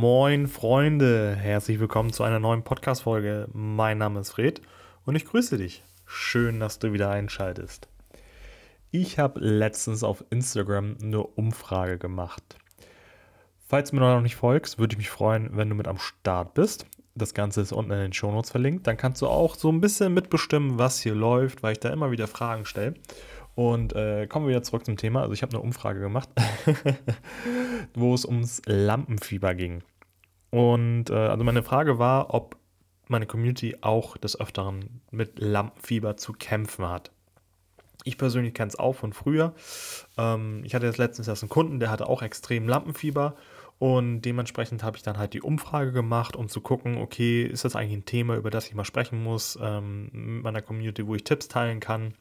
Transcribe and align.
Moin 0.00 0.46
Freunde, 0.46 1.34
herzlich 1.34 1.80
willkommen 1.80 2.12
zu 2.12 2.22
einer 2.22 2.38
neuen 2.38 2.62
Podcast-Folge. 2.62 3.48
Mein 3.52 3.98
Name 3.98 4.20
ist 4.20 4.30
Fred 4.30 4.62
und 5.04 5.16
ich 5.16 5.24
grüße 5.24 5.58
dich. 5.58 5.82
Schön, 6.06 6.60
dass 6.60 6.78
du 6.78 6.92
wieder 6.92 7.10
einschaltest. 7.10 7.88
Ich 8.92 9.18
habe 9.18 9.40
letztens 9.40 10.04
auf 10.04 10.22
Instagram 10.30 10.98
eine 11.02 11.24
Umfrage 11.24 11.98
gemacht. 11.98 12.44
Falls 13.66 13.90
du 13.90 13.96
mir 13.96 14.02
noch 14.02 14.20
nicht 14.20 14.36
folgst, 14.36 14.78
würde 14.78 14.92
ich 14.92 14.98
mich 14.98 15.10
freuen, 15.10 15.56
wenn 15.56 15.68
du 15.68 15.74
mit 15.74 15.88
am 15.88 15.98
Start 15.98 16.54
bist. 16.54 16.86
Das 17.16 17.34
Ganze 17.34 17.60
ist 17.60 17.72
unten 17.72 17.90
in 17.90 17.98
den 17.98 18.12
Shownotes 18.12 18.52
verlinkt. 18.52 18.86
Dann 18.86 18.96
kannst 18.96 19.20
du 19.20 19.26
auch 19.26 19.56
so 19.56 19.68
ein 19.68 19.80
bisschen 19.80 20.14
mitbestimmen, 20.14 20.78
was 20.78 21.00
hier 21.00 21.16
läuft, 21.16 21.64
weil 21.64 21.72
ich 21.72 21.80
da 21.80 21.88
immer 21.88 22.12
wieder 22.12 22.28
Fragen 22.28 22.66
stelle. 22.66 22.94
Und 23.58 23.92
äh, 23.96 24.28
kommen 24.28 24.46
wir 24.46 24.50
wieder 24.50 24.62
zurück 24.62 24.84
zum 24.84 24.96
Thema. 24.96 25.22
Also 25.22 25.32
ich 25.32 25.42
habe 25.42 25.50
eine 25.50 25.60
Umfrage 25.60 25.98
gemacht, 25.98 26.28
wo 27.94 28.14
es 28.14 28.24
ums 28.24 28.62
Lampenfieber 28.66 29.56
ging. 29.56 29.82
Und 30.50 31.10
äh, 31.10 31.14
also 31.14 31.42
meine 31.42 31.64
Frage 31.64 31.98
war, 31.98 32.32
ob 32.32 32.56
meine 33.08 33.26
Community 33.26 33.78
auch 33.80 34.16
des 34.16 34.38
Öfteren 34.38 35.00
mit 35.10 35.40
Lampenfieber 35.40 36.16
zu 36.16 36.34
kämpfen 36.34 36.88
hat. 36.88 37.10
Ich 38.04 38.16
persönlich 38.16 38.54
kenne 38.54 38.68
es 38.68 38.78
auch 38.78 38.92
von 38.92 39.12
früher. 39.12 39.54
Ähm, 40.16 40.62
ich 40.64 40.76
hatte 40.76 40.86
jetzt 40.86 40.98
letztens 40.98 41.26
erst 41.26 41.42
einen 41.42 41.50
Kunden, 41.50 41.80
der 41.80 41.90
hatte 41.90 42.08
auch 42.08 42.22
extrem 42.22 42.68
Lampenfieber 42.68 43.34
und 43.80 44.20
dementsprechend 44.20 44.84
habe 44.84 44.96
ich 44.98 45.02
dann 45.02 45.18
halt 45.18 45.34
die 45.34 45.42
Umfrage 45.42 45.90
gemacht, 45.90 46.36
um 46.36 46.48
zu 46.48 46.60
gucken, 46.60 46.96
okay, 46.98 47.42
ist 47.42 47.64
das 47.64 47.74
eigentlich 47.74 47.98
ein 47.98 48.04
Thema, 48.04 48.36
über 48.36 48.50
das 48.50 48.68
ich 48.68 48.74
mal 48.76 48.84
sprechen 48.84 49.20
muss, 49.20 49.58
ähm, 49.60 50.10
mit 50.12 50.44
meiner 50.44 50.62
Community, 50.62 51.04
wo 51.08 51.16
ich 51.16 51.24
Tipps 51.24 51.48
teilen 51.48 51.80
kann. 51.80 52.14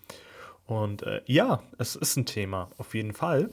Und 0.67 1.03
äh, 1.03 1.21
ja, 1.26 1.63
es 1.77 1.95
ist 1.95 2.17
ein 2.17 2.26
Thema, 2.26 2.70
auf 2.77 2.94
jeden 2.94 3.13
Fall. 3.13 3.49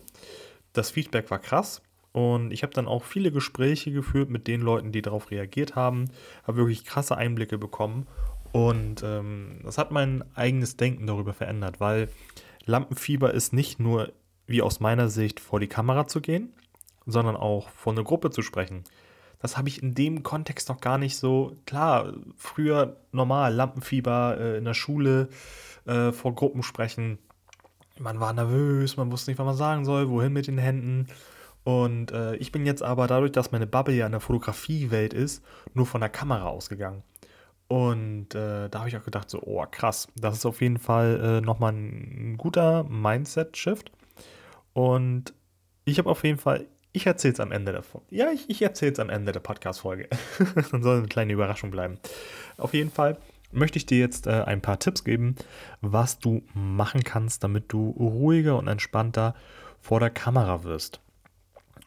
Das 0.73 0.91
Feedback 0.91 1.31
war 1.31 1.39
krass. 1.39 1.81
Und 2.13 2.53
ich 2.53 2.63
habe 2.63 2.73
dann 2.73 2.87
auch 2.87 3.05
viele 3.05 3.33
Gespräche 3.33 3.91
geführt 3.91 4.31
mit 4.31 4.47
den 4.47 4.61
Leuten, 4.61 4.93
die 4.93 5.03
darauf 5.03 5.31
reagiert 5.31 5.75
haben, 5.75 6.11
habe 6.45 6.59
wirklich 6.59 6.85
krasse 6.85 7.17
Einblicke 7.17 7.59
bekommen. 7.59 8.07
Und 8.53 9.03
ähm, 9.03 9.61
das 9.65 9.79
hat 9.79 9.91
mein 9.91 10.25
eigenes 10.37 10.77
Denken 10.77 11.09
darüber 11.09 11.33
verändert, 11.33 11.81
weil 11.81 12.09
Lampenfieber 12.67 13.35
ist 13.35 13.53
nicht 13.53 13.81
nur, 13.81 14.13
wie 14.47 14.63
aus 14.63 14.79
meiner 14.79 15.09
Sicht, 15.09 15.41
vor 15.41 15.59
die 15.59 15.67
Kamera 15.67 16.07
zu 16.07 16.21
gehen, 16.21 16.53
sondern 17.05 17.35
auch 17.35 17.69
vor 17.71 17.93
einer 17.93 18.05
Gruppe 18.05 18.31
zu 18.31 18.43
sprechen. 18.43 18.85
Das 19.45 19.59
habe 19.59 19.69
ich 19.69 19.83
in 19.83 19.93
dem 19.93 20.23
Kontext 20.23 20.71
noch 20.71 20.81
gar 20.81 20.97
nicht 20.97 21.19
so. 21.19 21.55
Klar, 21.67 22.15
früher 22.35 22.97
normal, 23.13 23.53
Lampenfieber 23.53 24.39
äh, 24.41 24.57
in 24.57 24.65
der 24.65 24.73
Schule, 24.73 25.29
äh, 25.85 26.13
vor 26.13 26.35
Gruppen 26.35 26.63
sprechen. 26.63 27.19
Man 27.99 28.21
war 28.21 28.33
nervös, 28.33 28.97
man 28.97 29.13
wusste 29.13 29.31
nicht, 29.31 29.39
was 29.39 29.45
man 29.45 29.55
sagen 29.55 29.85
soll, 29.85 30.09
wohin 30.09 30.33
mit 30.33 30.47
den 30.47 30.57
Händen. 30.57 31.09
Und 31.63 32.11
äh, 32.11 32.37
ich 32.37 32.53
bin 32.53 32.65
jetzt 32.65 32.83
aber 32.83 33.07
dadurch, 33.07 33.33
dass 33.33 33.53
meine 33.53 33.67
Bubble 33.67 33.95
ja 33.95 34.07
in 34.07 34.13
der 34.13 34.23
Fotografiewelt 34.23 35.13
ist, 35.13 35.45
nur 35.75 35.85
von 35.85 36.01
der 36.01 36.09
Kamera 36.09 36.47
ausgegangen. 36.47 37.03
Und 37.69 38.35
äh, 38.35 38.71
da 38.71 38.79
habe 38.79 38.89
ich 38.89 38.97
auch 38.97 39.05
gedacht, 39.05 39.29
so, 39.29 39.43
oh 39.43 39.67
krass, 39.71 40.09
das 40.17 40.39
ist 40.39 40.47
auf 40.47 40.63
jeden 40.63 40.79
Fall 40.79 41.21
äh, 41.23 41.41
nochmal 41.43 41.75
ein 41.75 42.39
guter 42.39 42.85
Mindset-Shift. 42.85 43.93
Und 44.73 45.35
ich 45.85 45.99
habe 45.99 46.09
auf 46.09 46.25
jeden 46.25 46.39
Fall, 46.39 46.67
ich 46.95 47.07
erzähle 47.07 47.35
es 47.35 47.41
am 47.41 47.51
Ende 47.51 47.73
davon. 47.73 48.03
Ja, 48.09 48.31
ich, 48.31 48.49
ich 48.49 48.63
erzähle 48.63 48.93
es 48.93 49.01
am 49.01 49.11
Ende 49.11 49.33
der 49.33 49.41
Podcast-Folge. 49.41 50.09
Dann 50.71 50.83
soll 50.83 50.99
eine 50.99 51.09
kleine 51.09 51.33
Überraschung 51.33 51.73
bleiben. 51.73 51.99
Auf 52.57 52.73
jeden 52.73 52.91
Fall 52.91 53.19
möchte 53.51 53.79
ich 53.79 53.85
dir 53.85 53.99
jetzt 53.99 54.29
äh, 54.29 54.45
ein 54.45 54.63
paar 54.63 54.79
Tipps 54.79 55.03
geben, 55.03 55.35
was 55.81 56.21
du 56.21 56.43
machen 56.55 57.03
kannst, 57.03 57.43
damit 57.43 57.73
du 57.73 57.91
ruhiger 57.91 58.57
und 58.57 58.69
entspannter 58.69 59.35
vor 59.81 59.99
der 59.99 60.11
Kamera 60.11 60.63
wirst. 60.63 61.01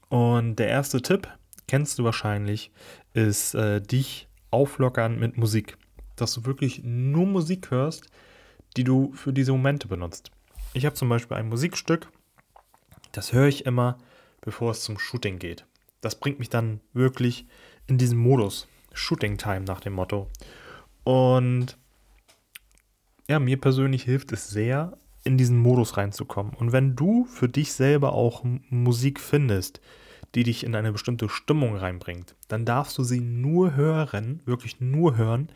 Und 0.10 0.58
der 0.58 0.68
erste 0.68 1.02
Tipp, 1.02 1.30
kennst 1.68 1.98
du 2.00 2.04
wahrscheinlich, 2.04 2.72
ist 3.14 3.56
äh, 3.56 3.82
dich 3.82 4.28
auflockern 4.52 5.18
mit 5.18 5.38
Musik. 5.38 5.78
Dass 6.18 6.34
du 6.34 6.46
wirklich 6.46 6.82
nur 6.84 7.26
Musik 7.26 7.72
hörst, 7.72 8.10
die 8.76 8.84
du 8.84 9.14
für 9.14 9.32
diese 9.32 9.54
Momente 9.54 9.88
benutzt. 9.88 10.32
Ich 10.74 10.86
habe 10.86 10.96
zum 10.96 11.08
Beispiel 11.08 11.38
ein 11.38 11.48
Musikstück, 11.48 12.10
das 13.14 13.32
höre 13.32 13.48
ich 13.48 13.66
immer, 13.66 13.98
bevor 14.42 14.72
es 14.72 14.82
zum 14.82 15.00
Shooting 15.00 15.40
geht. 15.40 15.66
Das 16.02 16.20
bringt 16.20 16.40
mich 16.40 16.50
dann 16.50 16.80
wirklich 16.94 17.46
in 17.88 17.98
diesen 17.98 18.18
Modus. 18.18 18.68
Shooting 18.94 19.38
Time 19.38 19.62
nach 19.62 19.80
dem 19.80 19.94
Motto. 19.94 20.28
Und 21.04 21.78
ja, 23.28 23.40
mir 23.40 23.60
persönlich 23.60 24.04
hilft 24.04 24.32
es 24.32 24.50
sehr, 24.50 24.98
in 25.24 25.38
diesen 25.38 25.58
Modus 25.60 25.98
reinzukommen. 25.98 26.54
Und 26.54 26.72
wenn 26.72 26.96
du 26.96 27.26
für 27.26 27.50
dich 27.50 27.74
selber 27.74 28.14
auch 28.14 28.44
Musik 28.70 29.20
findest, 29.20 29.82
die 30.36 30.44
dich 30.44 30.64
in 30.64 30.76
eine 30.76 30.92
bestimmte 30.92 31.30
Stimmung 31.30 31.76
reinbringt, 31.76 32.36
dann 32.48 32.66
darfst 32.66 32.98
du 32.98 33.04
sie 33.04 33.20
nur 33.20 33.76
hören, 33.76 34.42
wirklich 34.46 34.80
nur 34.80 35.18
hören, 35.18 35.50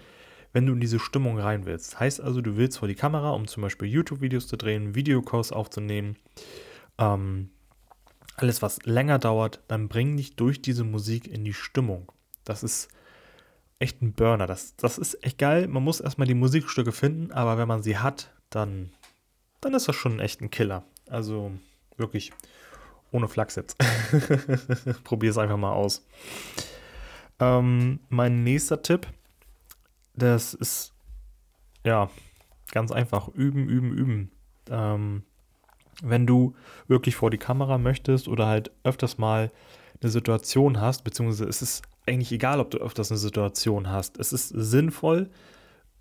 wenn 0.53 0.65
du 0.65 0.73
in 0.73 0.81
diese 0.81 0.99
Stimmung 0.99 1.39
rein 1.39 1.65
willst. 1.65 1.99
Heißt 1.99 2.19
also, 2.19 2.41
du 2.41 2.57
willst 2.57 2.79
vor 2.79 2.87
die 2.87 2.95
Kamera, 2.95 3.31
um 3.31 3.47
zum 3.47 3.63
Beispiel 3.63 3.87
YouTube-Videos 3.87 4.47
zu 4.47 4.57
drehen, 4.57 4.95
Videocalls 4.95 5.53
aufzunehmen, 5.53 6.17
ähm, 6.97 7.49
alles 8.35 8.61
was 8.61 8.83
länger 8.83 9.19
dauert, 9.19 9.61
dann 9.67 9.87
bring 9.87 10.17
dich 10.17 10.35
durch 10.35 10.61
diese 10.61 10.83
Musik 10.83 11.27
in 11.27 11.43
die 11.43 11.53
Stimmung. 11.53 12.11
Das 12.43 12.63
ist 12.63 12.89
echt 13.79 14.01
ein 14.01 14.13
Burner. 14.13 14.47
Das, 14.47 14.75
das 14.75 14.97
ist 14.97 15.23
echt 15.23 15.37
geil. 15.37 15.67
Man 15.67 15.83
muss 15.83 15.99
erstmal 15.99 16.27
die 16.27 16.33
Musikstücke 16.33 16.91
finden, 16.91 17.31
aber 17.31 17.57
wenn 17.57 17.67
man 17.67 17.83
sie 17.83 17.97
hat, 17.97 18.31
dann, 18.49 18.91
dann 19.59 19.73
ist 19.73 19.87
das 19.87 19.95
schon 19.95 20.19
echt 20.19 20.41
ein 20.41 20.51
Killer. 20.51 20.83
Also 21.07 21.51
wirklich 21.97 22.31
ohne 23.11 23.27
Flachs 23.27 23.55
jetzt. 23.55 23.77
Probier 25.03 25.31
es 25.31 25.37
einfach 25.37 25.57
mal 25.57 25.73
aus. 25.73 26.05
Ähm, 27.39 27.99
mein 28.09 28.43
nächster 28.43 28.81
Tipp, 28.81 29.07
das 30.13 30.53
ist 30.53 30.93
ja 31.83 32.09
ganz 32.71 32.91
einfach. 32.91 33.27
Üben, 33.29 33.67
üben, 33.67 33.93
üben. 33.93 34.31
Ähm, 34.69 35.23
wenn 36.01 36.27
du 36.27 36.55
wirklich 36.87 37.15
vor 37.15 37.29
die 37.29 37.37
Kamera 37.37 37.77
möchtest 37.77 38.27
oder 38.27 38.47
halt 38.47 38.71
öfters 38.83 39.17
mal 39.17 39.51
eine 40.01 40.11
Situation 40.11 40.81
hast, 40.81 41.03
beziehungsweise 41.03 41.45
es 41.45 41.61
ist 41.61 41.83
eigentlich 42.07 42.31
egal, 42.31 42.59
ob 42.59 42.71
du 42.71 42.79
öfters 42.79 43.11
eine 43.11 43.19
Situation 43.19 43.89
hast. 43.89 44.19
Es 44.19 44.33
ist 44.33 44.49
sinnvoll, 44.49 45.29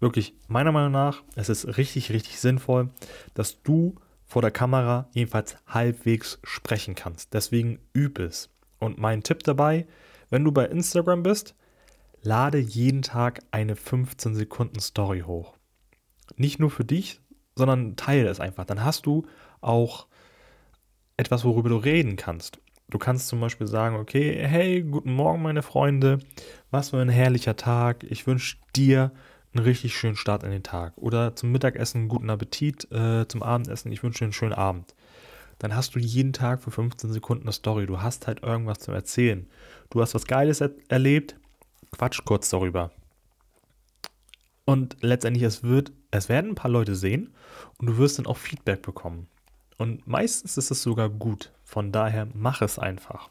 wirklich 0.01 0.35
meiner 0.49 0.73
Meinung 0.73 0.93
nach, 0.93 1.23
es 1.37 1.49
ist 1.49 1.77
richtig, 1.77 2.11
richtig 2.11 2.41
sinnvoll, 2.41 2.91
dass 3.35 3.63
du 3.63 3.97
vor 4.25 4.43
der 4.43 4.51
Kamera 4.51 5.09
jedenfalls 5.13 5.57
halbwegs 5.67 6.39
sprechen 6.45 6.95
kannst. 6.95 7.35
Deswegen 7.35 7.81
üb 7.95 8.19
es. 8.19 8.49
Und 8.79 8.99
mein 8.99 9.23
Tipp 9.23 9.43
dabei, 9.43 9.87
wenn 10.31 10.45
du 10.45 10.53
bei 10.53 10.67
Instagram 10.67 11.23
bist, 11.23 11.55
lade 12.23 12.59
jeden 12.59 13.03
Tag 13.03 13.41
eine 13.51 13.77
15 13.77 14.35
Sekunden 14.35 14.81
Story 14.81 15.21
hoch. 15.27 15.57
Nicht 16.37 16.61
nur 16.61 16.71
für 16.71 16.85
dich, 16.85 17.21
sondern 17.57 17.97
teile 17.97 18.29
es 18.29 18.41
einfach. 18.41 18.65
Dann 18.65 18.85
hast 18.85 19.07
du 19.07 19.27
auch 19.61 20.07
etwas, 21.17 21.45
worüber 21.45 21.69
du 21.69 21.77
reden 21.77 22.17
kannst. 22.17 22.61
Du 22.89 22.99
kannst 22.99 23.29
zum 23.29 23.41
Beispiel 23.41 23.67
sagen, 23.67 23.97
okay, 23.97 24.37
hey, 24.47 24.83
guten 24.83 25.13
Morgen, 25.13 25.43
meine 25.43 25.63
Freunde, 25.63 26.19
was 26.71 26.91
für 26.91 26.99
ein 26.99 27.09
herrlicher 27.09 27.57
Tag. 27.57 28.05
Ich 28.05 28.27
wünsche 28.27 28.57
dir 28.75 29.13
einen 29.55 29.65
richtig 29.65 29.97
schönen 29.97 30.17
Start 30.17 30.43
in 30.43 30.51
den 30.51 30.63
Tag. 30.63 30.95
Oder 30.97 31.37
zum 31.37 31.53
Mittagessen 31.53 32.09
guten 32.09 32.31
Appetit, 32.31 32.91
äh, 32.91 33.27
zum 33.29 33.43
Abendessen, 33.43 33.93
ich 33.93 34.03
wünsche 34.03 34.21
dir 34.21 34.27
einen 34.27 34.33
schönen 34.33 34.55
Abend. 34.55 34.95
Dann 35.59 35.77
hast 35.77 35.95
du 35.95 35.99
jeden 35.99 36.33
Tag 36.33 36.63
für 36.63 36.71
15 36.71 37.13
Sekunden 37.13 37.45
eine 37.45 37.53
Story. 37.53 37.87
Du 37.87 38.01
hast 38.01 38.27
halt 38.27 38.43
irgendwas 38.43 38.79
zu 38.79 38.93
erzählen. 38.93 39.47
Du 39.91 40.01
hast 40.01 40.15
was 40.15 40.27
Geiles 40.27 40.61
er 40.61 40.71
erlebt, 40.89 41.37
quatsch 41.93 42.25
kurz 42.25 42.49
darüber. 42.49 42.91
Und 44.65 44.97
letztendlich, 45.01 45.45
es 45.45 45.63
wird, 45.63 45.93
es 46.11 46.29
werden 46.29 46.53
ein 46.53 46.57
paar 46.57 46.71
Leute 46.71 46.97
sehen 46.97 47.35
und 47.79 47.87
du 47.87 47.99
wirst 47.99 48.19
dann 48.19 48.27
auch 48.27 48.37
Feedback 48.37 48.83
bekommen. 48.83 49.29
Und 49.79 50.07
meistens 50.07 50.57
ist 50.59 50.71
es 50.71 50.83
sogar 50.83 51.09
gut. 51.09 51.53
Von 51.65 51.93
daher 51.93 52.29
mach 52.35 52.63
es 52.63 52.79
einfach. 52.79 53.31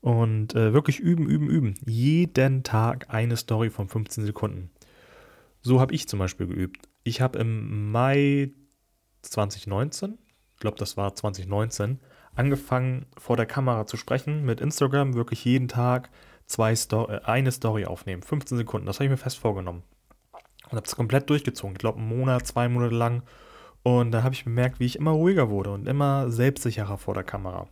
Und 0.00 0.54
äh, 0.54 0.72
wirklich 0.72 0.98
üben, 0.98 1.26
üben, 1.26 1.48
üben. 1.48 1.74
Jeden 1.86 2.62
Tag 2.62 3.06
eine 3.08 3.36
Story 3.36 3.70
von 3.70 3.88
15 3.88 4.24
Sekunden. 4.24 4.70
So 5.62 5.80
habe 5.80 5.94
ich 5.94 6.08
zum 6.08 6.18
Beispiel 6.18 6.46
geübt. 6.46 6.88
Ich 7.04 7.20
habe 7.20 7.38
im 7.38 7.90
Mai 7.90 8.50
2019, 9.22 10.18
ich 10.54 10.60
glaube, 10.60 10.76
das 10.76 10.96
war 10.96 11.14
2019, 11.14 12.00
angefangen 12.34 13.06
vor 13.16 13.36
der 13.36 13.46
Kamera 13.46 13.86
zu 13.86 13.96
sprechen 13.96 14.44
mit 14.44 14.60
Instagram, 14.60 15.14
wirklich 15.14 15.44
jeden 15.44 15.68
Tag 15.68 16.10
zwei 16.46 16.74
Sto 16.76 17.08
äh, 17.08 17.20
eine 17.24 17.52
Story 17.52 17.86
aufnehmen. 17.86 18.22
15 18.22 18.58
Sekunden, 18.58 18.86
das 18.86 18.96
habe 18.96 19.04
ich 19.04 19.10
mir 19.10 19.16
fest 19.16 19.38
vorgenommen. 19.38 19.82
Und 20.70 20.76
habe 20.76 20.86
es 20.86 20.96
komplett 20.96 21.28
durchgezogen. 21.30 21.74
Ich 21.74 21.78
glaube, 21.78 21.98
einen 21.98 22.08
Monat, 22.08 22.46
zwei 22.46 22.68
Monate 22.68 22.94
lang 22.94 23.22
und 23.84 24.12
da 24.12 24.22
habe 24.22 24.34
ich 24.34 24.44
bemerkt, 24.44 24.80
wie 24.80 24.86
ich 24.86 24.96
immer 24.96 25.10
ruhiger 25.10 25.50
wurde 25.50 25.70
und 25.70 25.86
immer 25.86 26.30
selbstsicherer 26.30 26.96
vor 26.96 27.12
der 27.12 27.22
Kamera. 27.22 27.68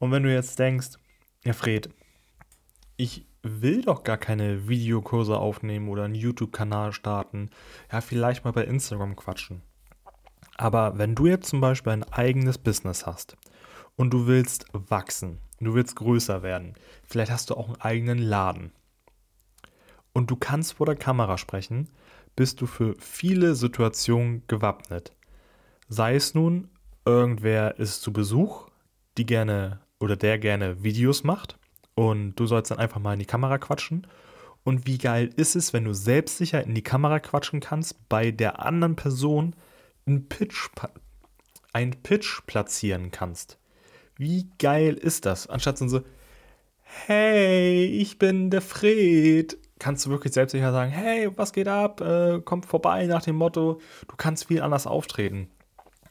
Und 0.00 0.10
wenn 0.10 0.24
du 0.24 0.32
jetzt 0.32 0.58
denkst, 0.58 0.98
ja 1.44 1.52
Fred, 1.52 1.88
ich 2.96 3.24
will 3.42 3.82
doch 3.82 4.02
gar 4.02 4.16
keine 4.16 4.68
Videokurse 4.68 5.38
aufnehmen 5.38 5.88
oder 5.88 6.04
einen 6.04 6.16
YouTube-Kanal 6.16 6.92
starten, 6.92 7.50
ja 7.92 8.00
vielleicht 8.00 8.44
mal 8.44 8.50
bei 8.50 8.64
Instagram 8.64 9.14
quatschen. 9.14 9.62
Aber 10.56 10.98
wenn 10.98 11.14
du 11.14 11.26
jetzt 11.26 11.48
zum 11.48 11.60
Beispiel 11.60 11.92
ein 11.92 12.04
eigenes 12.04 12.58
Business 12.58 13.06
hast 13.06 13.36
und 13.94 14.10
du 14.10 14.26
willst 14.26 14.66
wachsen, 14.72 15.38
du 15.60 15.74
willst 15.74 15.94
größer 15.94 16.42
werden. 16.42 16.74
Vielleicht 17.04 17.30
hast 17.30 17.50
du 17.50 17.54
auch 17.54 17.68
einen 17.68 17.80
eigenen 17.80 18.18
Laden. 18.18 18.72
Und 20.14 20.30
du 20.30 20.36
kannst 20.36 20.74
vor 20.74 20.86
der 20.86 20.96
Kamera 20.96 21.36
sprechen, 21.36 21.88
bist 22.36 22.60
du 22.60 22.66
für 22.66 22.94
viele 22.98 23.54
Situationen 23.54 24.42
gewappnet. 24.46 25.12
Sei 25.88 26.14
es 26.14 26.34
nun, 26.34 26.68
irgendwer 27.04 27.78
ist 27.78 28.00
zu 28.00 28.12
Besuch, 28.12 28.68
die 29.18 29.26
gerne 29.26 29.80
oder 30.00 30.16
der 30.16 30.38
gerne 30.38 30.82
Videos 30.82 31.24
macht 31.24 31.58
und 31.94 32.36
du 32.36 32.46
sollst 32.46 32.70
dann 32.70 32.78
einfach 32.78 33.00
mal 33.00 33.14
in 33.14 33.18
die 33.18 33.26
Kamera 33.26 33.58
quatschen. 33.58 34.06
Und 34.64 34.86
wie 34.86 34.98
geil 34.98 35.30
ist 35.36 35.56
es, 35.56 35.72
wenn 35.72 35.84
du 35.84 35.92
selbstsicher 35.92 36.64
in 36.64 36.74
die 36.74 36.82
Kamera 36.82 37.20
quatschen 37.20 37.60
kannst, 37.60 38.08
bei 38.08 38.30
der 38.30 38.64
anderen 38.64 38.96
Person 38.96 39.54
einen 40.06 40.28
Pitch, 40.28 40.70
einen 41.72 42.02
Pitch 42.02 42.42
platzieren 42.46 43.10
kannst. 43.10 43.58
Wie 44.16 44.48
geil 44.58 44.94
ist 44.94 45.26
das? 45.26 45.48
Anstatt 45.48 45.78
so, 45.78 46.02
hey, 46.82 47.84
ich 47.84 48.18
bin 48.18 48.50
der 48.50 48.62
Fred. 48.62 49.58
Kannst 49.78 50.06
du 50.06 50.10
wirklich 50.10 50.32
selbstsicher 50.32 50.72
sagen, 50.72 50.90
hey, 50.90 51.30
was 51.36 51.52
geht 51.52 51.68
ab? 51.68 52.00
Äh, 52.00 52.40
kommt 52.40 52.66
vorbei 52.66 53.06
nach 53.06 53.22
dem 53.22 53.36
Motto, 53.36 53.80
du 54.08 54.16
kannst 54.16 54.46
viel 54.46 54.62
anders 54.62 54.86
auftreten. 54.86 55.48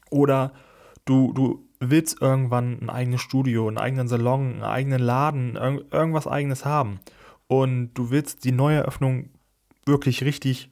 Oder 0.09 0.53
du, 1.05 1.33
du 1.33 1.65
willst 1.79 2.21
irgendwann 2.21 2.79
ein 2.81 2.89
eigenes 2.89 3.21
Studio, 3.21 3.67
einen 3.67 3.77
eigenen 3.77 4.07
Salon, 4.07 4.53
einen 4.53 4.63
eigenen 4.63 5.01
Laden, 5.01 5.55
irg 5.55 5.85
irgendwas 5.91 6.27
eigenes 6.27 6.65
haben. 6.65 6.99
Und 7.47 7.93
du 7.93 8.09
willst 8.09 8.43
die 8.43 8.51
neue 8.51 8.77
Eröffnung 8.77 9.29
wirklich 9.85 10.23
richtig 10.23 10.69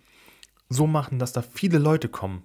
so 0.70 0.88
machen, 0.88 1.20
dass 1.20 1.34
da 1.34 1.42
viele 1.42 1.78
Leute 1.78 2.10
kommen. 2.10 2.44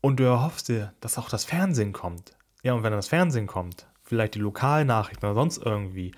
Und 0.00 0.20
du 0.20 0.24
erhoffst 0.24 0.68
dir, 0.68 0.92
dass 1.00 1.18
auch 1.18 1.28
das 1.28 1.44
Fernsehen 1.44 1.92
kommt. 1.92 2.36
Ja, 2.62 2.74
und 2.74 2.82
wenn 2.82 2.92
das 2.92 3.08
Fernsehen 3.08 3.46
kommt, 3.46 3.86
vielleicht 4.02 4.34
die 4.34 4.40
Lokalnachrichten 4.40 5.28
oder 5.28 5.34
sonst 5.40 5.58
irgendwie, 5.58 6.12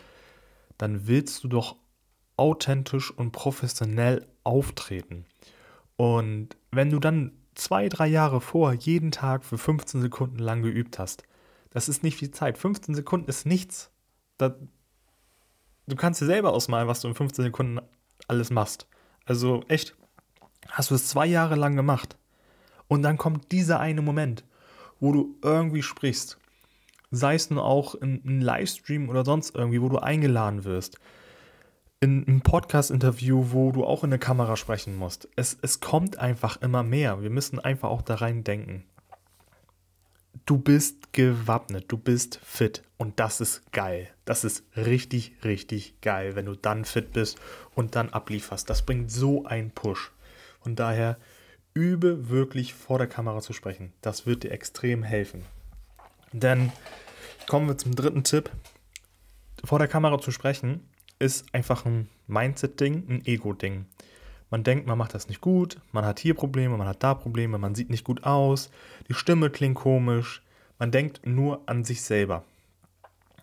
dann 0.76 1.06
willst 1.06 1.42
du 1.42 1.48
doch 1.48 1.76
authentisch 2.38 3.10
und 3.10 3.32
professionell 3.32 4.26
auftreten. 4.44 5.26
Und 5.96 6.56
wenn 6.70 6.90
du 6.90 6.98
dann 6.98 7.32
zwei, 7.54 7.88
drei 7.88 8.06
Jahre 8.06 8.40
vor 8.40 8.72
jeden 8.72 9.10
Tag 9.10 9.44
für 9.44 9.58
15 9.58 10.00
Sekunden 10.00 10.38
lang 10.38 10.62
geübt 10.62 10.98
hast, 10.98 11.24
das 11.70 11.88
ist 11.88 12.02
nicht 12.02 12.16
viel 12.16 12.30
Zeit. 12.30 12.56
15 12.56 12.94
Sekunden 12.94 13.28
ist 13.28 13.44
nichts. 13.44 13.90
Da, 14.38 14.54
du 15.86 15.96
kannst 15.96 16.20
dir 16.20 16.26
selber 16.26 16.52
ausmalen, 16.52 16.88
was 16.88 17.00
du 17.00 17.08
in 17.08 17.14
15 17.14 17.44
Sekunden 17.44 17.80
alles 18.28 18.50
machst. 18.50 18.86
Also 19.26 19.62
echt, 19.68 19.96
hast 20.68 20.90
du 20.90 20.94
es 20.94 21.08
zwei 21.08 21.26
Jahre 21.26 21.56
lang 21.56 21.76
gemacht. 21.76 22.16
Und 22.86 23.02
dann 23.02 23.18
kommt 23.18 23.52
dieser 23.52 23.80
eine 23.80 24.00
Moment, 24.00 24.44
wo 25.00 25.12
du 25.12 25.36
irgendwie 25.42 25.82
sprichst. 25.82 26.38
Sei 27.10 27.34
es 27.34 27.50
nun 27.50 27.58
auch 27.58 27.94
in 27.96 28.22
einem 28.24 28.40
Livestream 28.40 29.08
oder 29.08 29.24
sonst 29.24 29.54
irgendwie, 29.54 29.82
wo 29.82 29.88
du 29.88 29.98
eingeladen 29.98 30.64
wirst 30.64 30.98
in 32.00 32.26
einem 32.26 32.42
Podcast-Interview, 32.42 33.50
wo 33.50 33.72
du 33.72 33.84
auch 33.84 34.04
in 34.04 34.10
eine 34.10 34.20
Kamera 34.20 34.56
sprechen 34.56 34.96
musst. 34.96 35.28
Es, 35.34 35.58
es 35.62 35.80
kommt 35.80 36.18
einfach 36.18 36.60
immer 36.62 36.82
mehr. 36.82 37.22
Wir 37.22 37.30
müssen 37.30 37.58
einfach 37.58 37.88
auch 37.88 38.02
da 38.02 38.16
rein 38.16 38.44
denken. 38.44 38.84
Du 40.46 40.58
bist 40.58 41.12
gewappnet, 41.12 41.86
du 41.88 41.98
bist 41.98 42.38
fit 42.42 42.82
und 42.96 43.18
das 43.18 43.40
ist 43.40 43.72
geil. 43.72 44.08
Das 44.24 44.44
ist 44.44 44.64
richtig, 44.76 45.32
richtig 45.42 46.00
geil, 46.00 46.36
wenn 46.36 46.46
du 46.46 46.54
dann 46.54 46.84
fit 46.84 47.12
bist 47.12 47.38
und 47.74 47.96
dann 47.96 48.10
ablieferst. 48.10 48.70
Das 48.70 48.82
bringt 48.82 49.10
so 49.10 49.44
einen 49.44 49.72
Push. 49.72 50.12
Von 50.60 50.76
daher 50.76 51.18
übe 51.74 52.30
wirklich 52.30 52.74
vor 52.74 52.98
der 52.98 53.08
Kamera 53.08 53.40
zu 53.40 53.52
sprechen. 53.52 53.92
Das 54.00 54.24
wird 54.24 54.44
dir 54.44 54.52
extrem 54.52 55.02
helfen. 55.02 55.44
Denn 56.32 56.72
kommen 57.48 57.66
wir 57.66 57.76
zum 57.76 57.94
dritten 57.94 58.22
Tipp. 58.22 58.50
Vor 59.64 59.80
der 59.80 59.88
Kamera 59.88 60.20
zu 60.20 60.30
sprechen 60.30 60.88
ist 61.18 61.46
einfach 61.52 61.84
ein 61.84 62.08
Mindset-Ding, 62.26 63.04
ein 63.08 63.26
Ego-Ding. 63.26 63.86
Man 64.50 64.64
denkt, 64.64 64.86
man 64.86 64.96
macht 64.96 65.14
das 65.14 65.28
nicht 65.28 65.40
gut, 65.40 65.78
man 65.92 66.04
hat 66.04 66.18
hier 66.18 66.34
Probleme, 66.34 66.76
man 66.76 66.86
hat 66.88 67.02
da 67.02 67.14
Probleme, 67.14 67.58
man 67.58 67.74
sieht 67.74 67.90
nicht 67.90 68.04
gut 68.04 68.24
aus, 68.24 68.70
die 69.08 69.14
Stimme 69.14 69.50
klingt 69.50 69.76
komisch. 69.76 70.42
Man 70.78 70.92
denkt 70.92 71.26
nur 71.26 71.60
an 71.66 71.84
sich 71.84 72.02
selber. 72.02 72.44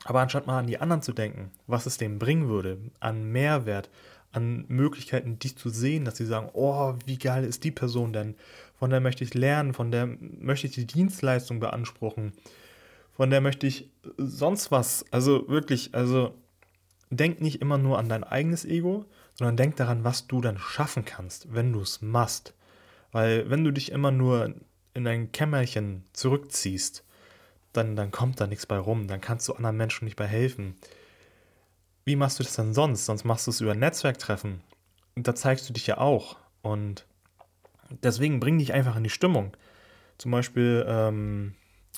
Aber 0.05 0.21
anstatt 0.21 0.47
mal 0.47 0.59
an 0.59 0.67
die 0.67 0.79
anderen 0.79 1.01
zu 1.01 1.11
denken, 1.11 1.51
was 1.67 1.85
es 1.85 1.97
denen 1.97 2.19
bringen 2.19 2.47
würde, 2.47 2.77
an 2.99 3.31
Mehrwert, 3.31 3.89
an 4.31 4.65
Möglichkeiten, 4.67 5.39
dich 5.39 5.57
zu 5.57 5.69
sehen, 5.69 6.05
dass 6.05 6.17
sie 6.17 6.25
sagen, 6.25 6.49
oh, 6.53 6.93
wie 7.05 7.17
geil 7.17 7.43
ist 7.43 7.63
die 7.63 7.71
Person 7.71 8.13
denn? 8.13 8.35
Von 8.77 8.89
der 8.89 8.99
möchte 8.99 9.23
ich 9.23 9.33
lernen, 9.33 9.73
von 9.73 9.91
der 9.91 10.07
möchte 10.39 10.67
ich 10.67 10.75
die 10.75 10.85
Dienstleistung 10.85 11.59
beanspruchen, 11.59 12.33
von 13.13 13.29
der 13.29 13.41
möchte 13.41 13.67
ich 13.67 13.89
sonst 14.17 14.71
was. 14.71 15.05
Also 15.11 15.47
wirklich, 15.47 15.93
also 15.93 16.33
denk 17.17 17.41
nicht 17.41 17.61
immer 17.61 17.77
nur 17.77 17.97
an 17.97 18.09
dein 18.09 18.23
eigenes 18.23 18.65
Ego, 18.65 19.05
sondern 19.33 19.57
denk 19.57 19.75
daran, 19.75 20.03
was 20.03 20.27
du 20.27 20.41
dann 20.41 20.57
schaffen 20.57 21.05
kannst, 21.05 21.53
wenn 21.53 21.73
du 21.73 21.81
es 21.81 22.01
machst. 22.01 22.53
Weil 23.11 23.49
wenn 23.49 23.63
du 23.63 23.71
dich 23.71 23.91
immer 23.91 24.11
nur 24.11 24.53
in 24.93 25.03
dein 25.03 25.31
Kämmerchen 25.31 26.03
zurückziehst, 26.13 27.03
dann, 27.73 27.95
dann 27.95 28.11
kommt 28.11 28.39
da 28.39 28.47
nichts 28.47 28.65
bei 28.65 28.77
rum, 28.77 29.07
dann 29.07 29.21
kannst 29.21 29.47
du 29.47 29.53
anderen 29.53 29.77
Menschen 29.77 30.05
nicht 30.05 30.15
bei 30.15 30.27
helfen. 30.27 30.75
Wie 32.05 32.15
machst 32.15 32.39
du 32.39 32.43
das 32.43 32.55
denn 32.55 32.73
sonst? 32.73 33.05
Sonst 33.05 33.25
machst 33.25 33.47
du 33.47 33.51
es 33.51 33.61
über 33.61 33.75
Netzwerktreffen. 33.75 34.61
Und 35.15 35.27
da 35.27 35.35
zeigst 35.35 35.67
du 35.69 35.73
dich 35.73 35.87
ja 35.87 35.97
auch. 35.97 36.37
Und 36.61 37.05
deswegen 37.89 38.39
bring 38.39 38.59
dich 38.59 38.73
einfach 38.73 38.95
in 38.95 39.03
die 39.03 39.09
Stimmung. 39.09 39.55
Zum 40.17 40.31
Beispiel 40.31 40.85
ähm, 40.87 41.55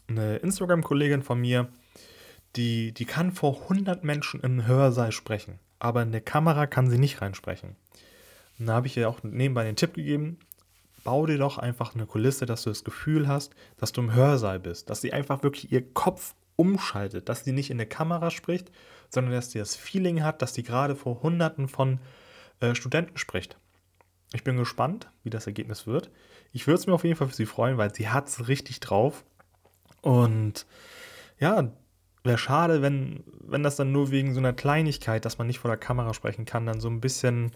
eine 0.08 0.38
Instagram-Kollegin 0.38 1.22
von 1.22 1.40
mir, 1.40 1.68
die, 2.56 2.92
die 2.92 3.06
kann 3.06 3.32
vor 3.32 3.64
100 3.64 4.04
Menschen 4.04 4.42
im 4.42 4.66
Hörsaal 4.66 5.12
sprechen, 5.12 5.60
aber 5.80 6.02
in 6.02 6.12
der 6.12 6.22
Kamera 6.22 6.68
kann 6.68 6.90
sie 6.90 6.98
nicht 6.98 7.22
reinsprechen. 7.22 7.76
Und 8.60 8.68
da 8.68 8.74
habe 8.74 8.88
ich 8.88 8.98
ihr 8.98 9.10
auch 9.10 9.22
nebenbei 9.24 9.64
den 9.64 9.76
Tipp 9.76 9.94
gegeben, 9.94 10.40
bau 11.04 11.26
dir 11.26 11.38
doch 11.38 11.58
einfach 11.58 11.94
eine 11.94 12.06
Kulisse, 12.06 12.46
dass 12.46 12.64
du 12.64 12.70
das 12.70 12.84
Gefühl 12.84 13.28
hast, 13.28 13.54
dass 13.78 13.92
du 13.92 14.02
im 14.02 14.14
Hörsaal 14.14 14.60
bist, 14.60 14.90
dass 14.90 15.02
sie 15.02 15.14
einfach 15.14 15.44
wirklich 15.44 15.72
ihr 15.72 15.94
Kopf 15.94 16.34
umschaltet, 16.56 17.30
dass 17.30 17.44
sie 17.44 17.52
nicht 17.52 17.70
in 17.70 17.78
der 17.78 17.88
Kamera 17.88 18.32
spricht, 18.32 18.72
sondern 19.10 19.34
dass 19.34 19.52
sie 19.52 19.60
das 19.60 19.76
Feeling 19.76 20.24
hat, 20.24 20.42
dass 20.42 20.54
sie 20.54 20.64
gerade 20.64 20.96
vor 20.96 21.22
Hunderten 21.22 21.68
von 21.68 22.00
äh, 22.60 22.76
Studenten 22.76 23.18
spricht. 23.18 23.58
Ich 24.34 24.44
bin 24.44 24.58
gespannt, 24.58 25.10
wie 25.24 25.30
das 25.30 25.48
Ergebnis 25.48 25.88
wird. 25.88 26.12
Ich 26.52 26.68
würde 26.68 26.80
es 26.80 26.88
mir 26.88 26.94
auf 26.94 27.04
jeden 27.04 27.16
Fall 27.16 27.30
für 27.30 27.36
sie 27.36 27.46
freuen, 27.46 27.78
weil 27.78 27.94
sie 27.94 28.10
hat 28.10 28.28
es 28.28 28.48
richtig 28.48 28.80
drauf. 28.80 29.24
Und 30.02 30.66
ja, 31.39 31.72
wäre 32.24 32.38
schade, 32.38 32.81
wenn, 32.81 33.24
wenn 33.41 33.63
das 33.63 33.75
dann 33.75 33.91
nur 33.91 34.12
wegen 34.12 34.33
so 34.33 34.39
einer 34.39 34.53
Kleinigkeit, 34.53 35.25
dass 35.25 35.38
man 35.38 35.47
nicht 35.47 35.59
vor 35.59 35.71
der 35.71 35.77
Kamera 35.77 36.13
sprechen 36.13 36.45
kann, 36.45 36.65
dann 36.65 36.79
so 36.79 36.89
ein 36.89 37.01
bisschen 37.01 37.51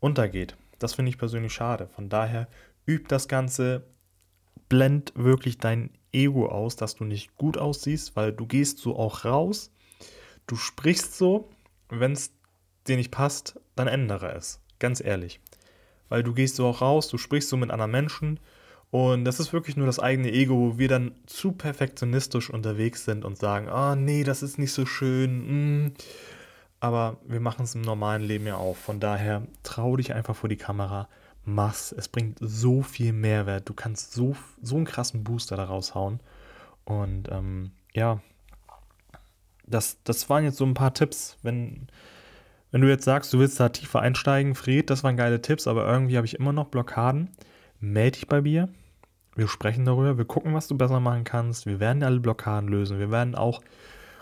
untergeht. 0.00 0.56
Das 0.78 0.94
finde 0.94 1.10
ich 1.10 1.18
persönlich 1.18 1.52
schade. 1.52 1.88
Von 1.88 2.08
daher 2.08 2.48
üb 2.86 3.08
das 3.08 3.28
Ganze, 3.28 3.84
blend 4.68 5.12
wirklich 5.14 5.58
dein 5.58 5.90
Ego 6.12 6.46
aus, 6.46 6.76
dass 6.76 6.96
du 6.96 7.04
nicht 7.04 7.36
gut 7.36 7.58
aussiehst, 7.58 8.16
weil 8.16 8.32
du 8.32 8.46
gehst 8.46 8.78
so 8.78 8.96
auch 8.96 9.24
raus, 9.24 9.70
du 10.46 10.56
sprichst 10.56 11.16
so, 11.16 11.50
wenn 11.88 12.12
es 12.12 12.32
dir 12.86 12.96
nicht 12.96 13.10
passt, 13.10 13.60
dann 13.76 13.88
ändere 13.88 14.32
es. 14.32 14.60
Ganz 14.78 15.00
ehrlich. 15.00 15.40
Weil 16.08 16.22
du 16.22 16.32
gehst 16.32 16.56
so 16.56 16.66
auch 16.66 16.80
raus, 16.80 17.08
du 17.08 17.18
sprichst 17.18 17.48
so 17.48 17.56
mit 17.56 17.70
anderen 17.70 17.90
Menschen 17.90 18.40
und 18.90 19.24
das 19.24 19.38
ist 19.38 19.52
wirklich 19.52 19.76
nur 19.76 19.86
das 19.86 20.00
eigene 20.00 20.32
Ego, 20.32 20.56
wo 20.56 20.78
wir 20.78 20.88
dann 20.88 21.12
zu 21.26 21.52
perfektionistisch 21.52 22.50
unterwegs 22.50 23.04
sind 23.04 23.24
und 23.24 23.38
sagen, 23.38 23.68
ah 23.68 23.92
oh, 23.92 23.94
nee, 23.94 24.24
das 24.24 24.42
ist 24.42 24.58
nicht 24.58 24.72
so 24.72 24.84
schön. 24.84 25.84
Mm. 25.84 25.92
Aber 26.80 27.18
wir 27.26 27.40
machen 27.40 27.64
es 27.64 27.74
im 27.74 27.82
normalen 27.82 28.22
Leben 28.22 28.46
ja 28.46 28.56
auch. 28.56 28.76
Von 28.76 28.98
daher 29.00 29.46
trau 29.62 29.96
dich 29.96 30.12
einfach 30.14 30.34
vor 30.34 30.48
die 30.48 30.56
Kamera, 30.56 31.08
mach's. 31.44 31.92
Es 31.92 32.08
bringt 32.08 32.38
so 32.40 32.82
viel 32.82 33.12
Mehrwert. 33.12 33.68
Du 33.68 33.74
kannst 33.74 34.12
so, 34.12 34.34
so 34.60 34.76
einen 34.76 34.86
krassen 34.86 35.22
Booster 35.22 35.56
da 35.56 35.64
raushauen. 35.64 36.20
Und 36.84 37.30
ähm, 37.30 37.70
ja, 37.94 38.20
das, 39.66 39.98
das 40.02 40.28
waren 40.28 40.42
jetzt 40.42 40.56
so 40.56 40.64
ein 40.64 40.74
paar 40.74 40.94
Tipps. 40.94 41.36
Wenn, 41.42 41.86
wenn 42.72 42.80
du 42.80 42.88
jetzt 42.88 43.04
sagst, 43.04 43.32
du 43.32 43.38
willst 43.38 43.60
da 43.60 43.68
tiefer 43.68 44.00
einsteigen, 44.00 44.56
Fred, 44.56 44.90
das 44.90 45.04
waren 45.04 45.16
geile 45.16 45.42
Tipps, 45.42 45.68
aber 45.68 45.86
irgendwie 45.86 46.16
habe 46.16 46.26
ich 46.26 46.34
immer 46.34 46.52
noch 46.52 46.68
Blockaden. 46.68 47.30
Melde 47.78 48.18
dich 48.18 48.26
bei 48.26 48.40
mir. 48.40 48.68
Wir 49.36 49.48
sprechen 49.48 49.84
darüber, 49.84 50.18
wir 50.18 50.24
gucken, 50.24 50.54
was 50.54 50.68
du 50.68 50.76
besser 50.76 51.00
machen 51.00 51.24
kannst. 51.24 51.66
Wir 51.66 51.80
werden 51.80 52.02
alle 52.02 52.20
Blockaden 52.20 52.68
lösen. 52.68 52.98
Wir 52.98 53.10
werden 53.10 53.34
auch 53.34 53.60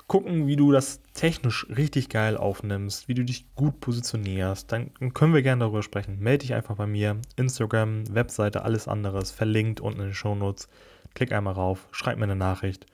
gucken, 0.07 0.47
wie 0.47 0.57
du 0.57 0.73
das 0.73 1.01
technisch 1.13 1.67
richtig 1.69 2.09
geil 2.09 2.37
aufnimmst, 2.37 3.09
wie 3.09 3.15
du 3.15 3.25
dich 3.25 3.55
gut 3.55 3.81
positionierst. 3.81 4.73
Dann 4.73 4.93
können 5.15 5.35
wir 5.35 5.43
gerne 5.43 5.61
darüber 5.61 5.83
sprechen. 5.83 6.19
Melde 6.19 6.39
dich 6.39 6.55
einfach 6.55 6.77
bei 6.77 6.87
mir. 6.87 7.21
Instagram, 7.37 8.13
Webseite, 8.13 8.63
alles 8.63 8.89
anderes 8.89 9.31
verlinkt 9.31 9.81
unten 9.81 10.01
in 10.01 10.07
den 10.09 10.15
Shownotes. 10.15 10.69
Klick 11.15 11.33
einmal 11.33 11.55
rauf, 11.55 11.89
schreib 11.91 12.17
mir 12.17 12.25
eine 12.25 12.37
Nachricht 12.37 12.87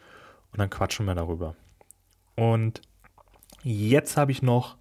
und 0.53 0.59
dann 0.59 0.71
quatschen 0.71 1.07
wir 1.07 1.15
darüber. 1.15 1.55
Und 2.37 2.81
jetzt 3.63 4.17
habe 4.17 4.33
ich 4.33 4.43
noch 4.43 4.77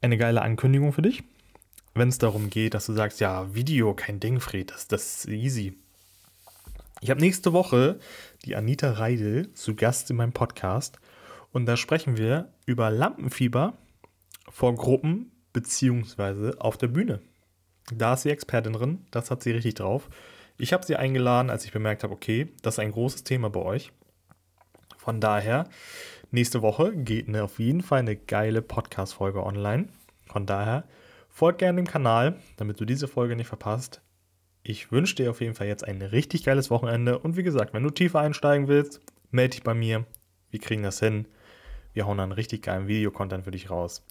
eine 0.00 0.18
geile 0.18 0.42
Ankündigung 0.42 0.92
für 0.92 1.02
dich. 1.02 1.22
Wenn 1.94 2.08
es 2.08 2.18
darum 2.18 2.50
geht, 2.50 2.74
dass 2.74 2.86
du 2.86 2.92
sagst, 2.92 3.20
ja, 3.20 3.54
Video, 3.54 3.94
kein 3.94 4.20
Ding, 4.20 4.40
Fred, 4.40 4.70
das, 4.70 4.88
das 4.88 5.24
ist 5.24 5.28
easy. 5.28 5.78
Ich 7.02 7.10
habe 7.10 7.20
nächste 7.20 7.52
Woche 7.52 7.98
die 8.44 8.54
Anita 8.54 8.92
Reidel 8.92 9.52
zu 9.54 9.74
Gast 9.74 10.08
in 10.10 10.16
meinem 10.16 10.32
Podcast 10.32 11.00
Und 11.50 11.66
da 11.66 11.76
sprechen 11.76 12.16
wir 12.16 12.52
über 12.64 12.92
Lampenfieber 12.92 13.76
vor 14.48 14.72
Gruppen 14.76 15.32
beziehungsweise 15.52 16.54
auf 16.60 16.78
der 16.78 16.86
Bühne. 16.86 17.20
Da 17.92 18.14
ist 18.14 18.22
sie 18.22 18.30
Expertin 18.30 18.74
drin, 18.74 19.04
das 19.10 19.32
hat 19.32 19.42
sie 19.42 19.50
richtig 19.50 19.74
drauf. 19.74 20.10
Ich 20.58 20.72
habe 20.72 20.86
sie 20.86 20.94
eingeladen, 20.94 21.50
als 21.50 21.64
ich 21.64 21.72
bemerkt 21.72 22.04
habe, 22.04 22.14
okay, 22.14 22.52
das 22.62 22.74
ist 22.74 22.78
ein 22.78 22.92
großes 22.92 23.24
Thema 23.24 23.50
bei 23.50 23.60
euch. 23.60 23.90
Von 24.96 25.20
daher, 25.20 25.68
nächste 26.30 26.62
Woche 26.62 26.94
geht 26.94 27.26
eine, 27.26 27.42
auf 27.42 27.58
jeden 27.58 27.82
Fall 27.82 27.98
eine 27.98 28.14
geile 28.14 28.62
Podcast-Folge 28.62 29.44
online. 29.44 29.88
Von 30.28 30.46
daher, 30.46 30.84
folgt 31.28 31.58
gerne 31.58 31.82
dem 31.82 31.88
Kanal, 31.88 32.38
damit 32.58 32.78
du 32.78 32.84
diese 32.84 33.08
Folge 33.08 33.34
nicht 33.34 33.48
verpasst. 33.48 34.02
Ich 34.62 34.92
wünsche 34.92 35.16
dir 35.16 35.30
auf 35.30 35.40
jeden 35.40 35.54
Fall 35.54 35.66
jetzt 35.66 35.86
ein 35.86 36.02
richtig 36.02 36.44
geiles 36.44 36.70
Wochenende. 36.70 37.18
Und 37.18 37.36
wie 37.36 37.42
gesagt, 37.42 37.74
wenn 37.74 37.82
du 37.82 37.90
tiefer 37.90 38.20
einsteigen 38.20 38.68
willst, 38.68 39.00
melde 39.30 39.56
dich 39.56 39.62
bei 39.62 39.74
mir. 39.74 40.06
Wir 40.50 40.60
kriegen 40.60 40.82
das 40.82 41.00
hin. 41.00 41.26
Wir 41.92 42.06
hauen 42.06 42.20
einen 42.20 42.32
richtig 42.32 42.62
geilen 42.62 42.86
Videocontent 42.86 43.44
für 43.44 43.50
dich 43.50 43.70
raus. 43.70 44.06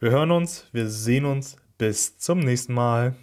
Wir 0.00 0.10
hören 0.10 0.32
uns, 0.32 0.66
wir 0.72 0.88
sehen 0.88 1.24
uns. 1.24 1.56
Bis 1.78 2.18
zum 2.18 2.40
nächsten 2.40 2.74
Mal. 2.74 3.16